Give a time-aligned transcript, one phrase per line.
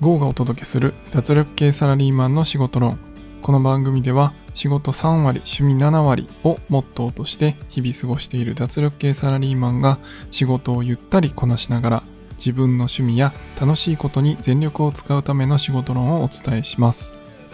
[0.00, 2.98] GO がお届けする脱力系サラリーマンの仕事論。
[3.42, 9.98] この番組では仕事3割、趣味7割をモットーとして日々過ごしている脱力系サラリーマンが
[10.30, 12.02] 仕事をゆったりこなしながら
[12.38, 17.12] 自分の趣味や楽しいことに全力を使うための仕事論をお伝えします。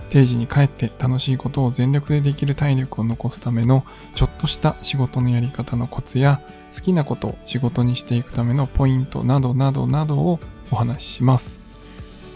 [0.08, 6.40] 定時に帰って楽しいことを全力でできる体力を残すためのちょっとした仕事のやり方のコツや
[6.72, 10.38] 好きなことを仕事にしていくためのポイントなどなどなどを
[10.70, 11.65] お話しします。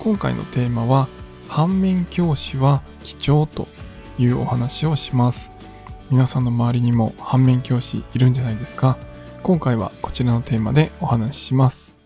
[0.01, 1.09] 今回のテーマは
[1.47, 3.69] 反面教師は貴重と
[4.19, 5.53] いうお話をします。
[6.11, 8.97] 皆さんの周りにも反面教師いるんじゃないですか
[9.43, 11.97] 今回はこちらのテーマでお話しします。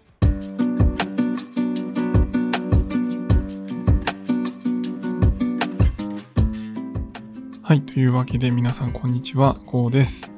[7.63, 7.81] はい。
[7.81, 9.57] というわけで皆さんこんにちは。
[9.67, 10.34] こうです。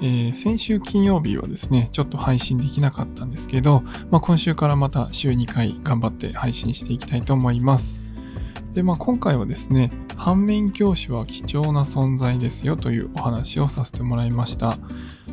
[0.00, 8.00] えー、先週金曜日はですね、ちょっと配信できなかったんですけど、まあ、今週からまた週2回頑張って配信していきたいと思います。
[8.74, 14.78] で、まあ、今回はですね、反面教師は貴重な存在ですよというお話をさせてもらいました。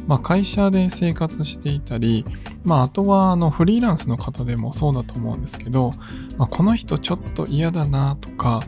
[0.08, 2.26] まあ、会社で生活していたり、
[2.64, 5.94] まあ、あとはあのフリーランスの方でもそうだと思うんですけど、
[6.38, 8.62] まあ、この人ちょっと嫌だなとか、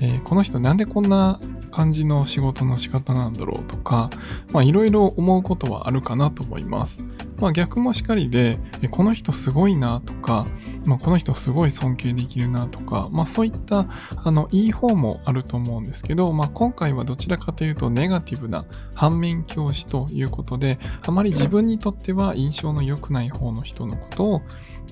[0.00, 1.40] えー、この人なんでこんな
[1.70, 4.10] 感じの仕事の仕方なんだろうとか、
[4.50, 7.02] まあいろいろ思うことはあるかなと思います。
[7.38, 8.58] まあ逆もしかりで、
[8.90, 10.46] この人すごいなとか、
[10.84, 24.42] まあこの人すごい尊敬できるなとか、まあそういったあのいい方もあると思うんですけど、まあ今回はどちらかというとネガティブな反面教師ということで、あまり自分にとっては印象の良くない方の人のことを、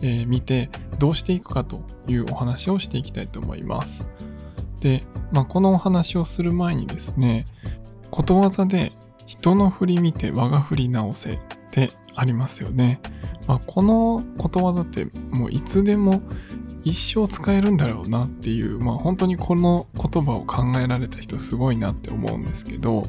[0.01, 4.07] えー、見てどうしていくかというお話をしていきたいと思います。
[4.81, 7.47] で、まあ、このお話をする前にですね、
[8.11, 8.93] ことわざで
[9.27, 11.39] 人の振り見て我が振り直せっ
[11.71, 13.01] てありますよね。
[13.47, 16.23] まあ、このことわざってもういつでも
[16.85, 23.07] 一生使えるんだろうなっていう、まあ本当にこの言葉を考えられた人すごいなって思うんですけど、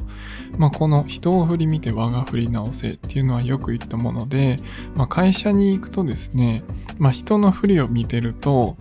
[0.58, 4.60] まあこの人を振り見て我が振り直せっていうのはよく言ったもので、
[4.94, 6.62] まあ会社に行くとですね、
[6.98, 8.76] まあ人の振りを見てると、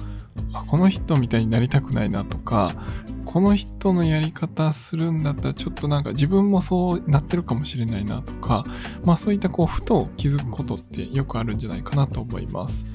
[0.53, 2.73] あこの人みたいになりたくないなとか
[3.25, 8.65] この人のやり方するんだったらちょっとなんか自分もそうなってるかもしれないなとか
[9.03, 12.87] まあそういったこうふと気づくことってよくあるんじゃないかなと思います。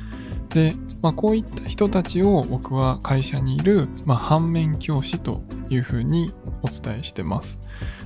[0.55, 6.33] で、まあ、こういった人たちを僕は会社にいる、まあ、反面教師というふうに
[6.63, 7.61] お伝えしてます。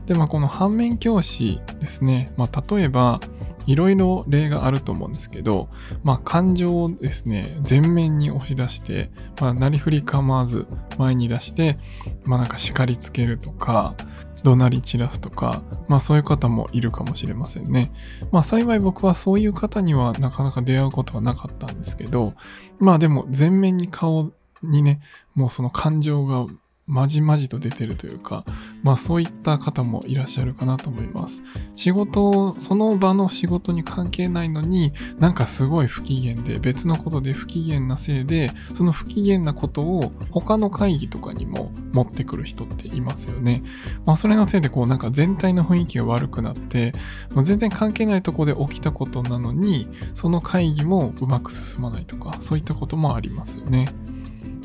[0.06, 3.20] で、まあ、この反面教師ですね、まあ、例えば、
[3.68, 5.68] いろいろ例があると思うんですけど、
[6.02, 9.10] まあ、感情をですね、前面に押し出して、
[9.42, 11.78] まあ、なりふり構わず前に出して、
[12.24, 13.94] まあ、なんか叱りつけるとか、
[14.42, 17.92] 怒鳴り散らすとか、まあそういう方もいるかもしれませんね。
[18.30, 22.34] まあ幸い僕はそういう方にはなかなか出会うことはなかったんですけど、
[22.78, 24.30] まあでも前面に顔
[24.62, 25.00] にね、
[25.34, 26.46] もうその感情が
[26.88, 28.44] まじまじと出てるというか、
[28.82, 31.42] まあそういった方もいらっしゃるかなと思います。
[31.76, 43.62] 仕事、その場の仕事に関係ないのに、なんかすごい不機嫌で、別のことで不機嫌なせいで、その不機嫌なことを他の会議とかにも持ってくる人っていますよね。
[44.06, 46.94] まあそれのせいでこうなんか全体の雰囲気が悪くなって、
[47.30, 53.86] もう全然関係ないとこで起きたことなのに、その会議もうまく進まないとか、そういったこともありますよね。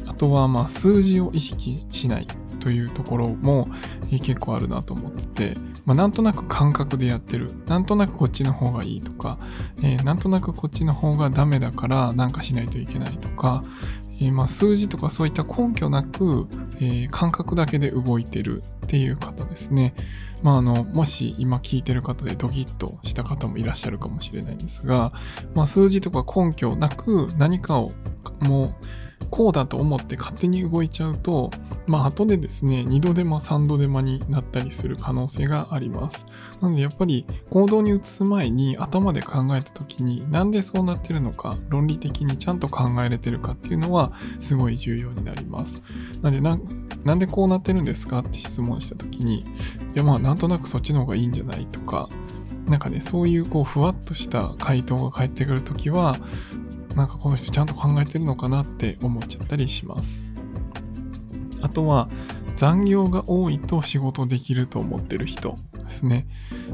[0.08, 2.28] あとはまあ数字を意識しない
[2.60, 3.68] というところも、
[4.10, 7.52] 結構あるなと思ってて、まあ、なんとなく感覚でやってる。
[7.66, 9.38] なんとなくこっちの方がいいとか、
[9.80, 13.66] えー、なんとなくこっちの方がダメだからなんかしないといけないとか、
[14.22, 16.48] えー、まあ数字とかそういった根拠なく、
[16.78, 19.94] えー、感覚だけで動いてるっていう方ですね。
[20.44, 25.14] まあ、あの、もし今聞いてる方でドキッとした方もいらっしゃるかもしれないんですが、
[25.56, 27.94] まあ数字とか根拠なく何かを
[28.42, 28.86] もう
[29.30, 31.50] こうだと思って勝手に動いちゃうと、
[31.88, 36.28] まあ後でですね、2度手間3度手間になったりする可能性があります。
[36.62, 45.82] なのでやっぱり行動に移す前に頭で考えた時になんでそうなってるのか、論理的にちゃんと考えれてるかっていうのはすごい重要になります。
[46.22, 46.60] なんでな、
[47.04, 49.46] なんでこうなってるんですかって質問した時に、い
[49.96, 52.10] やまあなんとなくそっちの方がいいんじゃないとか、
[52.66, 56.18] なんかね、そういうこうふわっとした回答が返ってくるときは、
[56.96, 60.26] なんかこの人ちゃんと考えてるのかなって思っちゃったりします。
[61.62, 62.10] あとは
[62.56, 65.60] 残業が多いと仕事できると思ってる人
[65.94, 66.26] ですね。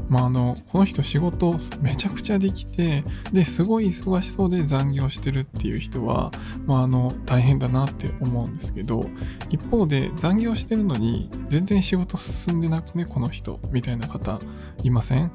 [0.08, 6.30] まああの、この人仕事めちゃくちゃできて、で、すごい忙しそうで残業してるっていう人は、
[6.66, 9.04] まああの、大変だなって思うんですけど、
[9.50, 14.40] 一方で残業してるのに全然仕事進んでなくね、この人、みたいな方
[14.82, 15.30] いません？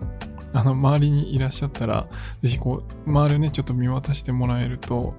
[0.54, 2.08] あの、周りにいらっしゃったら、
[2.42, 5.14] ぜひこう、周りをね、ちょっと見渡してもらえると、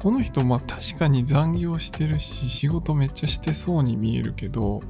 [0.00, 4.82] この人、まあ確かに残業してるし、仕事めっちゃしてそうに見えるけど、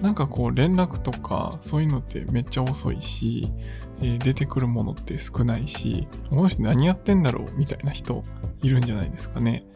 [0.00, 3.52] なんかこう連絡とかそういうのってめっちゃ遅いし、
[4.00, 8.24] えー、出てくるものって少ないし、この人何やってんだろうみたいな人
[8.62, 9.66] いるんじゃないですかね。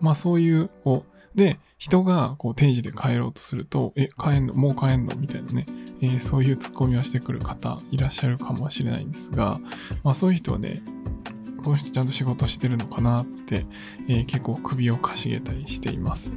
[0.00, 5.66] まあそういう、こう、で、人がこう定時で帰ろうとすると、え、帰んのもう帰んのみたいなね、
[6.00, 9.60] えー、そういうツッコミをしてくる方いらっしゃるかもしれないんですが、
[10.02, 10.82] まあそういう人はね、
[11.62, 13.66] この人ちゃんと仕事してるのかなって、
[14.08, 16.32] えー、結構首をかしげたりしています。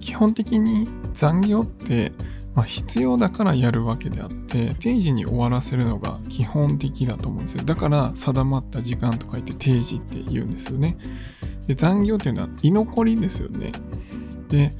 [0.00, 2.12] 基本的に残業って、
[2.54, 7.64] まあ、必要だからやるわけであって定時に終わらせるのが基本的だと思うんですよ。
[7.64, 10.96] だから定まった時間とか言って定時って言うんですよね。
[11.66, 13.72] で残業っていうのは居残りですよね。
[14.48, 14.76] で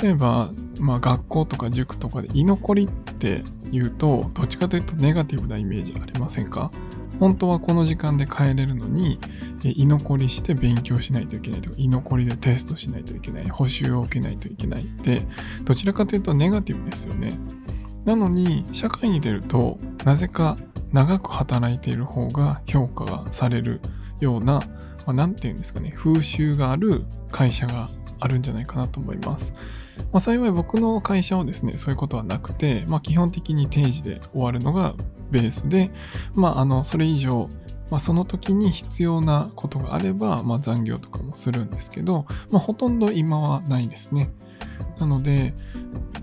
[0.00, 3.42] 例えば、まあ、学校とか塾とかで居残りって
[3.72, 6.70] 言うとどっちかというとネガティブなイメージありませんか？
[7.20, 9.18] 本当はこの時間で帰れるのに、
[9.62, 15.26] 居残りして勉強しないといけないとか、居残りでテストしないといけない、補習を受けないといけないって、
[15.64, 17.38] どちらかというとネガティブですよね。
[18.04, 20.56] なのに、社会に出ると、なぜか
[20.92, 23.80] 長く働いている方が評価がされる
[24.20, 24.62] ような、ま
[25.06, 29.52] あ、なんていうんですかね、風習がある会社があるんじゃないかなと思います。
[30.12, 34.94] まあ、幸い僕の会社はですね、そういうことはなくて、まあ、基本的に定時で終わるのが
[35.30, 35.90] ベースで、
[36.34, 37.48] まあ、あの、それ以上、
[37.90, 44.30] まあ、その時に必要なことがあれば、まあ、残業とかもするんですけど、まあ、ほとんど今はないですね。
[44.98, 45.54] なので、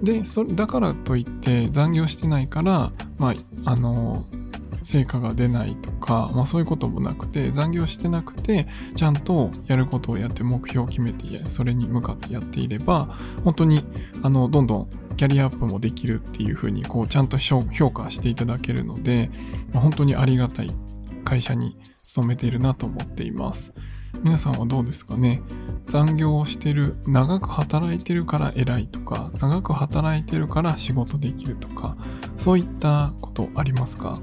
[0.02, 4.26] で、そだからといって残業してないから、まあ、あの、
[4.86, 13.84] 成果が出ないとか、まあ、そういうこともなくて残業してなくてちゃんとやることをやって目標を決めてそれに向かってやっていれば本当に
[14.22, 19.32] あのどんどんキャリアアップもできるっていうふうにこうちゃんと評価していただけるので、
[19.72, 20.74] まあ、本当にありがたい
[21.24, 23.74] 会社に勤めているなと思っています。
[24.24, 25.42] 皆さんはどうですかね？
[25.88, 31.98] 残業をしてる、長く働いてるから偉いとか、長く働いてるから仕事できるとか、
[32.38, 34.22] そういったことありますか？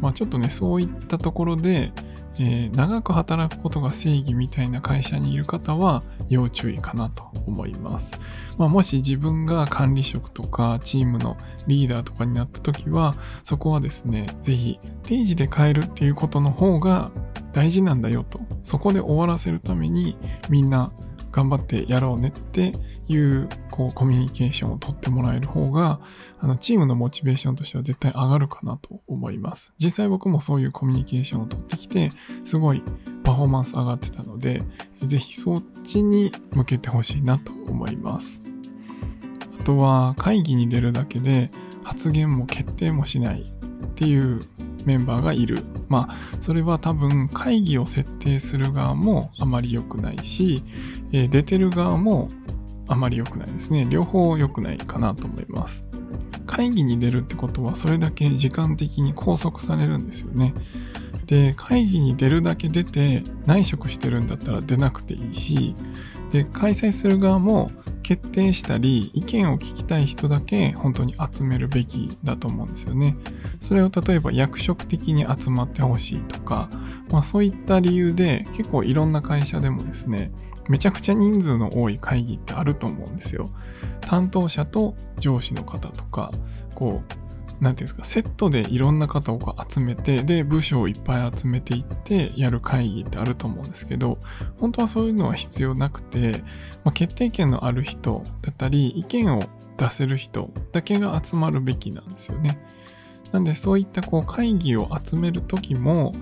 [0.00, 1.92] まあ、ちょっとね、そういったところで、
[2.38, 8.18] えー、長く働くことが正義みたいな会社にいる方は要注意かなと思います。
[8.56, 11.36] まあ、もし自分が管理職とかチームの
[11.66, 17.10] リーダーとかになった時は、そこはですね、ぜひ定時で変えるっていうことの方が
[17.52, 18.40] 大事なんだよと。
[18.62, 20.16] そこで終わらせるために
[20.48, 20.92] みんな
[21.38, 22.74] 頑張ってやろうねって
[23.06, 26.00] いうこうコミュニケーションをとってもらえる方が
[26.40, 29.72] あのチームのモチベーションとしては絶対上がるかなと思います。
[29.78, 32.10] 実際僕もそういうコミュニケーションをとってきて
[32.42, 32.82] すごい
[33.22, 34.64] パフォーマンス上がってたので
[35.06, 38.42] ぜひそっちに向けてほしいなと思います。
[39.60, 41.52] あとは会議に出るだけで
[41.84, 43.52] 発言も決定もしない
[43.98, 44.42] っていう
[44.84, 45.64] メンバーがいる。
[45.88, 50.62] まあ、それは多分会議を設定する側もあまり良くないし、
[51.10, 52.30] えー、出てる側も
[52.86, 53.88] あまり良くないですね。
[53.90, 55.84] 両方良くないかなと思います。
[56.46, 60.54] 会議に出るってことはそれだけ時間的に拘束されるんですよね。
[61.26, 65.74] で、会議に出るだけ出て内職してるんだったら出なくていいし、
[66.30, 67.70] で、開催する側も
[68.02, 73.16] 決定したり意見を聞きたい人だけ本当に集めるべきだと思うんですよね。
[73.60, 76.70] それを例えば役職的に集まってほしいとか、
[77.10, 80.32] まあそういった理由で結構いろんな会社でもですね、
[80.70, 83.50] めちゃくちゃ人数の多い会議ってあると思うんですよ。
[84.00, 86.32] 担当者と上司の方とか、
[86.74, 87.27] こう、
[87.60, 94.18] 何て言うんですか、セットでいろんな方を集めて、で、部署をいっぱい集めていってやる会議ってあると思うんですけど、
[94.58, 96.44] 本当はそういうのは必要なくて、
[96.84, 99.42] まあ、決定権のある人だったり、意見を
[99.76, 102.60] 出せる人だけが集まるべきなんですよね。
[103.32, 106.14] なんで、そういったこう会議を集める時も、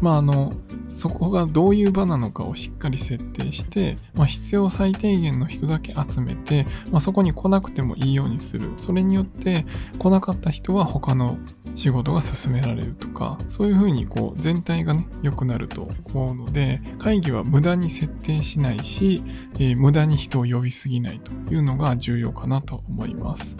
[0.00, 0.54] まあ、あの、
[0.92, 8.72] そこがどういう場なのかをしっかり設定して、まあ、必要最低限の人だけ集めて、まあ、そこに来なくてもいいようにする。
[8.78, 9.66] それによって
[9.98, 11.38] 来なかった人は他の
[11.76, 19.22] 仕事が進められるとか、そういうふうにこう全体がね、良くなると思うので、会議は無駄に設定しないし、
[19.54, 23.56] えー、無駄に人を呼びすぎないというのが重要かなと思います。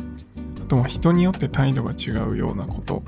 [0.61, 3.03] あとは人によって態度が違うようなこと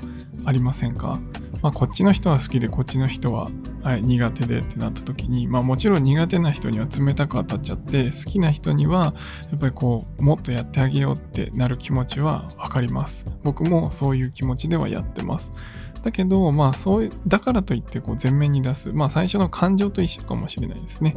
[0.45, 1.19] ありませんか？
[1.63, 3.49] まあ、こっちの人は好きでこっちの人は、
[3.81, 9.13] はい、苦手でってなった時に、まあ、もちろん苦手な人には冷たく当たっちゃって好きな人には
[9.49, 13.27] やっぱりこうもっとやってあげようってなる気持ちは分かります。
[13.43, 15.53] 僕もそういう気持ちではやってます。
[16.01, 21.15] だけどまあそうだからといってこう前面に出すまあ最初の感情と一緒かもしれないですね。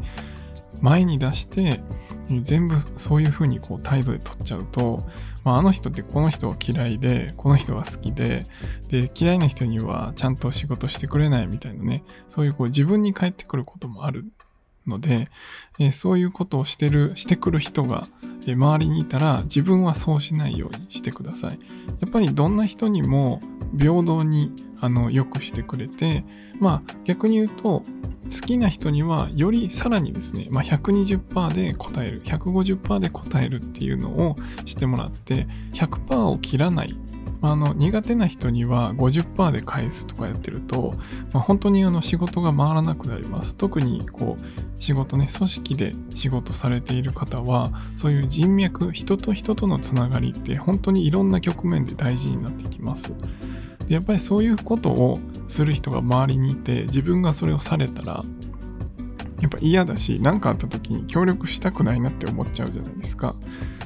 [0.80, 1.80] 前に出して
[2.42, 5.06] 全部そういう風にこう態度で取っちゃうと、
[5.45, 8.47] まあ、あの人ってこの人は嫌いでこの人は好きで
[8.88, 14.25] で嫌いな人にはちゃんと仕事してくれないみたいなねそういうこう自分に返ってくることもある
[14.87, 15.28] ので、
[15.78, 18.09] え、そういうことをしてる、してくる人が、
[18.47, 21.59] 周りにいたら自分はそうしないようにしてください。
[22.00, 23.42] やっぱりどんな人にも
[23.76, 26.25] 平等にあの良くしてくれて、
[26.59, 27.85] まあ逆に言うと、
[28.26, 36.97] 好きな人にはよりさらにですね、まあ、120%で答える、150%で答えるっていうのをしてもらって、100%を切らない
[37.43, 40.95] あの苦手な人には50%で返すとかやってると、
[41.33, 43.55] まあ、本当にあの仕事が回らなくなります。
[43.55, 53.12] 特にこう仕事ね、組織で仕事されている方は、そういう人脈、人と人とのつながりって本当にいろんな局面で大事になっていきます。
[53.87, 58.25] でやっぱりそういうことをする人が周りにいて、自分がそれをされたら、
[59.40, 63.35] やっぱ嫌だし、何かあった時に協力したくないなって思っちゃうじゃないですか。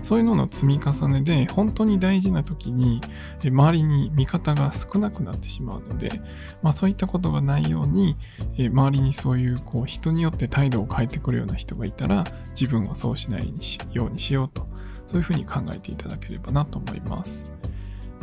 [0.03, 3.01] そういうのの積み重ねで、本当に大事な時に、
[3.45, 6.23] 周りに味方が少なくなってしまうので、
[6.63, 8.17] まあそういったことがないように、
[8.57, 13.53] 周りにそういうこう人によって態度を変えてくるような人がいたら、自分はそうしない
[13.93, 14.69] ようにしようと、
[15.07, 17.47] そういうふうに考えていただければなと思います。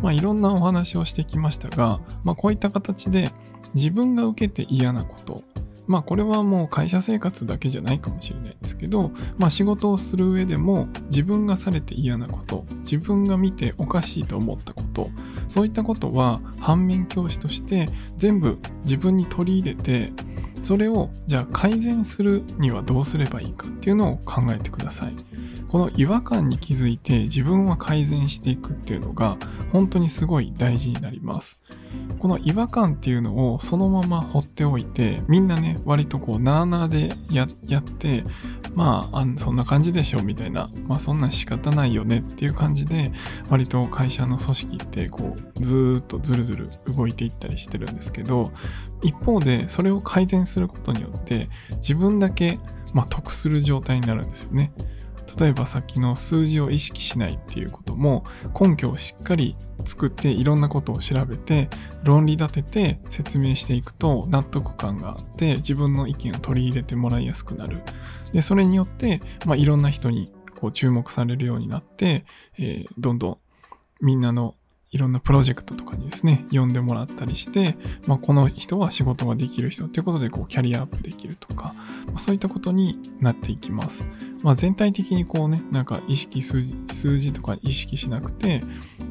[0.02, 3.32] まあいろんなお話をしてきましたが、まあこういった形で
[3.74, 5.44] 自分が受けて嫌なこと、
[5.88, 15.10] まあこれはもう会社生活だけじゃないかもしれないですけど、まあ仕事をする上でも自分がされて嫌なこと、自分が見ておかしいと思ったこと、
[15.48, 20.14] そういったことは反面教師として全部自分に取り入れて、
[20.64, 25.16] それをじゃあ改善するにはどうすればいいかっていうのを考えてください。
[25.70, 29.38] この違和感に気づいて自分は改善していくっていうのが
[29.72, 31.60] 本当にすごい大事になります。
[32.20, 38.24] この違和感っていうのをそのまま放っておいて、みんなね、割とこう、なーなーでやって、
[38.74, 43.12] まああ、そんな感じでしょうみたいな、まあそんな仕方ないよねっていう感じで、
[43.50, 48.52] 割と会社の組織ってこう、ずーっとずるずる動いていったりしてるんですけど、
[49.02, 52.60] 一方でそれを改善することによって、自分だけ、
[52.94, 54.72] まあ、得する状態になるんですよね。
[55.40, 58.26] 例えば先の数字を意識しないっていうことも
[58.60, 61.70] 根拠をしっかり作っていろんなことを調べて
[62.04, 67.82] 論理立てて説明していくと納得感があって自分の意見を取り入れてもらいやすくなる。
[68.34, 72.26] で、それによって、まあ、いろんな人にこう注目されるようになって、
[72.58, 73.38] えー、どんどん
[74.02, 74.56] みんなの
[74.92, 81.74] いろんなプロジェクトとかにですね、呼んでもらったりして、まあ、この人は仕事ができる人ということで、こう、キャリアアップできるとか、
[82.08, 84.06] まあ、そういったことになっていきます。
[84.42, 88.64] まあ、全体的にこうね、なんか意識数字、数字とか意識しなくて、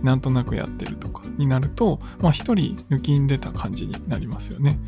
[0.02, 4.78] なんとなくやってるとかになると、まあ、一人抜きんでた感じになりますよね。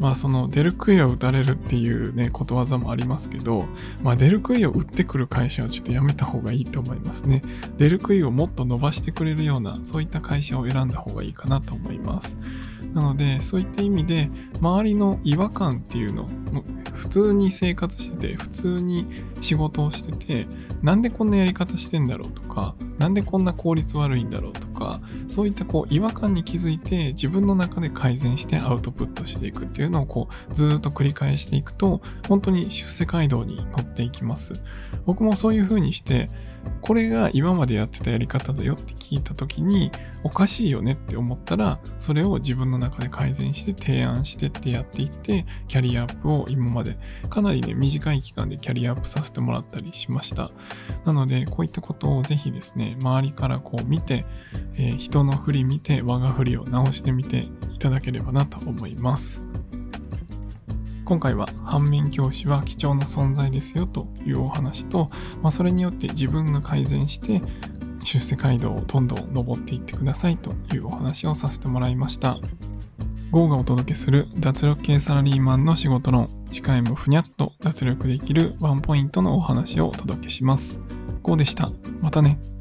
[0.00, 3.66] まあその出る杭は打たれるっていうね、ことわざもありますけど、
[4.02, 7.42] まあ出る杭を打ってくる会社はちょっとやめた方がいいと思いますね。
[7.78, 12.38] 出る杭をもっと伸ばしてくれるような、そういった会社を選んだ方がいいかなと思います。
[12.94, 16.28] なので、そういった意味で、周りの違和感っていうの、
[16.94, 19.06] 普通に生活してて、普通に
[19.40, 20.46] 仕事をしてて、
[20.82, 34.60] なんでこんなやり方してんだろうとか、なんでこんな効率悪いんだろうとか、そういったこう違和感に気づいて自分の中で改善してアウトプットしていくっていうのをこうずっと繰り返していくと、本当に出世街道に乗っていきます。
[35.06, 36.30] 僕もそういう風にして、
[36.80, 39.90] これが今までやってたやり方だよって聞いた時に
[40.24, 46.98] おかしいよねって思ったらそれを自分の中で改善して提案してってやっていってキャリアアップを今まで
[47.30, 50.50] かなりね短い期間でキャリアアップさせてもらったりしました。
[51.04, 54.24] なのでこういったことをぜひですね周りからこう見て、
[54.74, 59.42] えー、人の振り見て我が振りを直してみていただければなと思います。
[61.12, 65.10] 今回は反面教師は貴重な存在ですよというお話と、
[65.42, 67.42] まあ、それによって自分が改善して
[68.02, 72.38] 出世街道をどんどん登っていってくださいというお話をさせてもらいました。
[73.30, 76.30] GO がお届けする脱力系サラリーマンの仕事論。
[76.50, 80.80] 次回もふにゃっと脱力できるワンポイントのお話をお届けします。
[81.22, 81.72] GO でした。
[82.00, 82.51] またね。